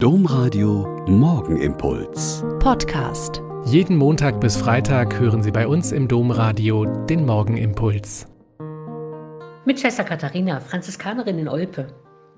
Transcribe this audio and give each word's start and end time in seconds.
Domradio 0.00 1.04
Morgenimpuls. 1.08 2.44
Podcast. 2.60 3.42
Jeden 3.64 3.96
Montag 3.96 4.40
bis 4.40 4.56
Freitag 4.56 5.18
hören 5.18 5.42
Sie 5.42 5.50
bei 5.50 5.66
uns 5.66 5.90
im 5.90 6.06
Domradio 6.06 6.84
den 6.84 7.26
Morgenimpuls. 7.26 8.28
Mit 9.64 9.80
Schwester 9.80 10.04
Katharina, 10.04 10.60
Franziskanerin 10.60 11.40
in 11.40 11.48
Olpe. 11.48 11.88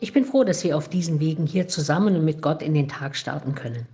Ich 0.00 0.14
bin 0.14 0.24
froh, 0.24 0.44
dass 0.44 0.64
wir 0.64 0.78
auf 0.78 0.88
diesen 0.88 1.20
Wegen 1.20 1.44
hier 1.44 1.68
zusammen 1.68 2.16
und 2.16 2.24
mit 2.24 2.40
Gott 2.40 2.62
in 2.62 2.72
den 2.72 2.88
Tag 2.88 3.14
starten 3.16 3.54
können. 3.54 3.86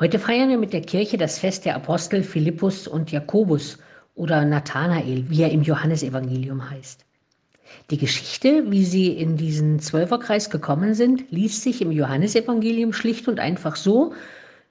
Heute 0.00 0.18
feiern 0.18 0.48
wir 0.48 0.58
mit 0.58 0.72
der 0.72 0.82
Kirche 0.82 1.18
das 1.18 1.38
Fest 1.38 1.66
der 1.66 1.76
Apostel 1.76 2.24
Philippus 2.24 2.88
und 2.88 3.12
Jakobus 3.12 3.78
oder 4.16 4.44
Nathanael, 4.44 5.30
wie 5.30 5.42
er 5.42 5.52
im 5.52 5.62
Johannesevangelium 5.62 6.68
heißt. 6.68 7.06
Die 7.90 7.98
Geschichte, 7.98 8.70
wie 8.70 8.84
sie 8.84 9.08
in 9.08 9.36
diesen 9.36 9.80
Zwölferkreis 9.80 10.50
gekommen 10.50 10.94
sind, 10.94 11.30
liest 11.30 11.62
sich 11.62 11.82
im 11.82 11.90
Johannesevangelium 11.90 12.92
schlicht 12.92 13.28
und 13.28 13.40
einfach 13.40 13.76
so. 13.76 14.12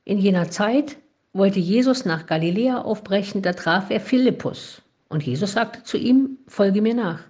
In 0.05 0.17
jener 0.17 0.49
Zeit 0.49 0.97
wollte 1.33 1.59
Jesus 1.59 2.05
nach 2.05 2.25
Galiläa 2.25 2.81
aufbrechen, 2.81 3.41
da 3.41 3.53
traf 3.53 3.89
er 3.89 3.99
Philippus. 3.99 4.81
Und 5.09 5.23
Jesus 5.23 5.53
sagte 5.53 5.83
zu 5.83 5.97
ihm, 5.97 6.37
folge 6.47 6.81
mir 6.81 6.93
nach. 6.93 7.21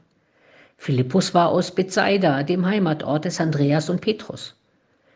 Philippus 0.77 1.33
war 1.33 1.49
aus 1.49 1.71
Bethsaida, 1.71 2.43
dem 2.43 2.65
Heimatort 2.65 3.25
des 3.25 3.41
Andreas 3.41 3.89
und 3.89 4.01
Petrus. 4.01 4.55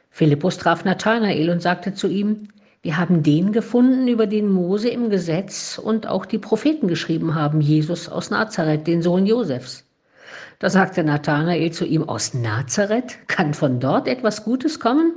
Philippus 0.09 0.58
traf 0.58 0.86
Nathanael 0.86 1.50
und 1.50 1.62
sagte 1.62 1.94
zu 1.94 2.08
ihm, 2.08 2.50
wir 2.81 2.98
haben 2.98 3.23
den 3.23 3.54
gefunden, 3.54 4.09
über 4.09 4.28
den 4.28 4.50
Mose 4.50 4.90
im 4.90 5.09
Gesetz 5.09 5.80
und 5.81 6.06
auch 6.06 6.26
die 6.26 6.38
Propheten 6.38 6.90
geschrieben 6.90 7.34
haben, 7.34 7.62
Jesus 7.62 8.09
aus 8.09 8.30
Nazareth, 8.30 8.88
den 8.88 9.02
Sohn 9.02 9.26
Josefs. 9.26 9.86
Da 10.59 10.70
sagte 10.70 11.04
Nathanael 11.04 11.72
zu 11.72 11.86
ihm, 11.86 12.04
aus 12.04 12.34
Nazareth 12.34 13.18
kann 13.27 13.54
von 13.54 13.80
dort 13.80 14.08
etwas 14.08 14.44
Gutes 14.44 14.80
kommen? 14.80 15.14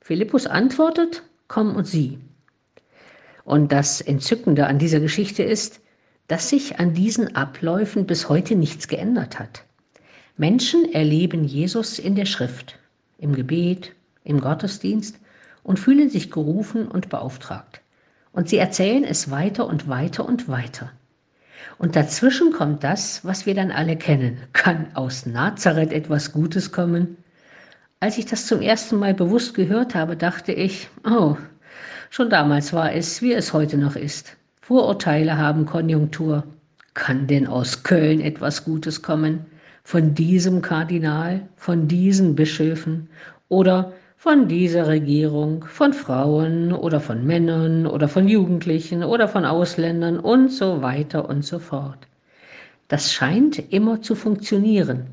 Philippus 0.00 0.46
antwortet, 0.46 1.22
komm 1.48 1.74
und 1.74 1.86
sieh. 1.86 2.18
Und 3.44 3.72
das 3.72 4.00
Entzückende 4.00 4.66
an 4.66 4.78
dieser 4.78 5.00
Geschichte 5.00 5.42
ist, 5.42 5.80
dass 6.28 6.48
sich 6.48 6.78
an 6.78 6.94
diesen 6.94 7.36
Abläufen 7.36 8.06
bis 8.06 8.28
heute 8.28 8.56
nichts 8.56 8.88
geändert 8.88 9.38
hat. 9.38 9.64
Menschen 10.36 10.92
erleben 10.92 11.44
Jesus 11.44 11.98
in 11.98 12.14
der 12.14 12.26
Schrift, 12.26 12.78
im 13.18 13.34
Gebet, 13.34 13.92
im 14.24 14.40
Gottesdienst 14.40 15.18
und 15.62 15.78
fühlen 15.78 16.10
sich 16.10 16.30
gerufen 16.30 16.88
und 16.88 17.08
beauftragt. 17.08 17.80
Und 18.32 18.48
sie 18.48 18.58
erzählen 18.58 19.04
es 19.04 19.30
weiter 19.30 19.66
und 19.66 19.88
weiter 19.88 20.26
und 20.26 20.48
weiter. 20.48 20.92
Und 21.78 21.96
dazwischen 21.96 22.52
kommt 22.52 22.84
das, 22.84 23.24
was 23.24 23.46
wir 23.46 23.54
dann 23.54 23.70
alle 23.70 23.96
kennen. 23.96 24.38
Kann 24.52 24.86
aus 24.94 25.26
Nazareth 25.26 25.92
etwas 25.92 26.32
Gutes 26.32 26.72
kommen? 26.72 27.16
Als 28.00 28.18
ich 28.18 28.26
das 28.26 28.46
zum 28.46 28.62
ersten 28.62 28.98
Mal 28.98 29.14
bewusst 29.14 29.54
gehört 29.54 29.94
habe, 29.94 30.16
dachte 30.16 30.52
ich, 30.52 30.88
oh, 31.04 31.36
schon 32.10 32.30
damals 32.30 32.72
war 32.72 32.92
es, 32.92 33.22
wie 33.22 33.32
es 33.32 33.52
heute 33.52 33.78
noch 33.78 33.96
ist. 33.96 34.36
Vorurteile 34.60 35.38
haben 35.38 35.66
Konjunktur. 35.66 36.44
Kann 36.94 37.26
denn 37.26 37.46
aus 37.46 37.82
Köln 37.82 38.20
etwas 38.20 38.64
Gutes 38.64 39.02
kommen? 39.02 39.46
Von 39.84 40.14
diesem 40.14 40.62
Kardinal, 40.62 41.48
von 41.56 41.88
diesen 41.88 42.34
Bischöfen 42.34 43.08
oder 43.48 43.92
von 44.16 44.48
dieser 44.48 44.86
Regierung, 44.86 45.64
von 45.64 45.92
Frauen 45.92 46.72
oder 46.72 47.00
von 47.00 47.26
Männern 47.26 47.86
oder 47.86 48.08
von 48.08 48.26
Jugendlichen 48.26 49.04
oder 49.04 49.28
von 49.28 49.44
Ausländern 49.44 50.18
und 50.18 50.50
so 50.50 50.80
weiter 50.80 51.28
und 51.28 51.44
so 51.44 51.58
fort. 51.58 51.98
Das 52.88 53.12
scheint 53.12 53.72
immer 53.72 54.00
zu 54.00 54.14
funktionieren. 54.14 55.06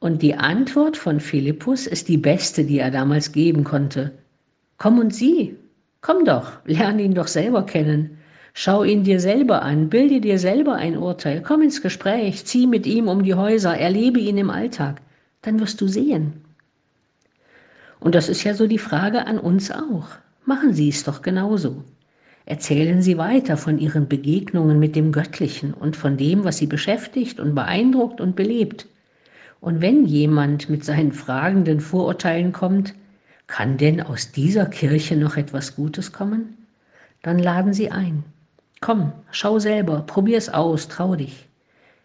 Und 0.00 0.22
die 0.22 0.34
Antwort 0.34 0.96
von 0.96 1.20
Philippus 1.20 1.86
ist 1.86 2.08
die 2.08 2.18
beste, 2.18 2.64
die 2.64 2.78
er 2.78 2.90
damals 2.90 3.32
geben 3.32 3.64
konnte. 3.64 4.12
Komm 4.78 4.98
und 4.98 5.14
sieh, 5.14 5.56
komm 6.00 6.24
doch, 6.24 6.52
lerne 6.64 7.02
ihn 7.02 7.14
doch 7.14 7.28
selber 7.28 7.66
kennen. 7.66 8.18
Schau 8.52 8.82
ihn 8.82 9.04
dir 9.04 9.20
selber 9.20 9.62
an, 9.62 9.88
bilde 9.88 10.20
dir 10.20 10.38
selber 10.38 10.74
ein 10.74 10.96
Urteil, 10.96 11.42
komm 11.42 11.62
ins 11.62 11.82
Gespräch, 11.82 12.44
zieh 12.44 12.66
mit 12.66 12.86
ihm 12.86 13.06
um 13.06 13.22
die 13.22 13.34
Häuser, 13.34 13.76
erlebe 13.76 14.18
ihn 14.18 14.38
im 14.38 14.50
Alltag. 14.50 15.00
Dann 15.42 15.60
wirst 15.60 15.80
du 15.80 15.86
sehen, 15.86 16.44
und 18.00 18.14
das 18.14 18.28
ist 18.28 18.44
ja 18.44 18.54
so 18.54 18.66
die 18.66 18.78
Frage 18.78 19.26
an 19.26 19.38
uns 19.38 19.70
auch. 19.70 20.08
Machen 20.44 20.72
Sie 20.72 20.88
es 20.88 21.04
doch 21.04 21.22
genauso. 21.22 21.84
Erzählen 22.46 23.02
Sie 23.02 23.18
weiter 23.18 23.56
von 23.56 23.78
Ihren 23.78 24.08
Begegnungen 24.08 24.78
mit 24.78 24.96
dem 24.96 25.12
Göttlichen 25.12 25.74
und 25.74 25.96
von 25.96 26.16
dem, 26.16 26.44
was 26.44 26.58
Sie 26.58 26.66
beschäftigt 26.66 27.40
und 27.40 27.54
beeindruckt 27.54 28.20
und 28.20 28.36
belebt. 28.36 28.86
Und 29.60 29.80
wenn 29.80 30.06
jemand 30.06 30.70
mit 30.70 30.84
seinen 30.84 31.12
fragenden 31.12 31.80
Vorurteilen 31.80 32.52
kommt, 32.52 32.94
kann 33.48 33.76
denn 33.76 34.00
aus 34.00 34.32
dieser 34.32 34.66
Kirche 34.66 35.16
noch 35.16 35.36
etwas 35.36 35.74
Gutes 35.74 36.12
kommen? 36.12 36.56
Dann 37.22 37.38
laden 37.38 37.72
Sie 37.72 37.90
ein. 37.90 38.24
Komm, 38.80 39.12
schau 39.30 39.58
selber, 39.58 40.04
probier 40.06 40.38
es 40.38 40.48
aus, 40.48 40.88
trau 40.88 41.16
dich. 41.16 41.48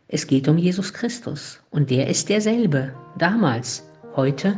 Es 0.07 0.27
geht 0.27 0.47
um 0.47 0.57
Jesus 0.57 0.93
Christus 0.93 1.61
und 1.69 1.89
der 1.89 2.07
ist 2.07 2.29
derselbe, 2.29 2.93
damals, 3.17 3.87
heute 4.15 4.57